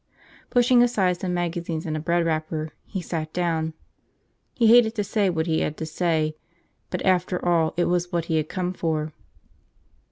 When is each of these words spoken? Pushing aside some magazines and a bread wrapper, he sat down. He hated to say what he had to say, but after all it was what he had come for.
Pushing 0.49 0.81
aside 0.81 1.19
some 1.19 1.31
magazines 1.31 1.85
and 1.85 1.95
a 1.95 1.99
bread 1.99 2.25
wrapper, 2.25 2.71
he 2.87 3.01
sat 3.03 3.31
down. 3.33 3.75
He 4.55 4.65
hated 4.65 4.95
to 4.95 5.03
say 5.03 5.29
what 5.29 5.45
he 5.45 5.59
had 5.59 5.77
to 5.77 5.85
say, 5.85 6.35
but 6.89 7.05
after 7.05 7.45
all 7.47 7.75
it 7.77 7.85
was 7.85 8.11
what 8.11 8.25
he 8.25 8.37
had 8.37 8.49
come 8.49 8.73
for. 8.73 9.13